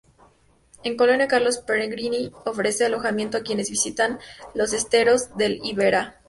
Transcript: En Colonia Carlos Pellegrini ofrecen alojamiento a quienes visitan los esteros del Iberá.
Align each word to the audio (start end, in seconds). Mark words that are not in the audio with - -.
En 0.83 0.97
Colonia 0.97 1.27
Carlos 1.27 1.59
Pellegrini 1.59 2.31
ofrecen 2.45 2.87
alojamiento 2.87 3.37
a 3.37 3.41
quienes 3.43 3.69
visitan 3.69 4.17
los 4.55 4.73
esteros 4.73 5.37
del 5.37 5.59
Iberá. 5.63 6.15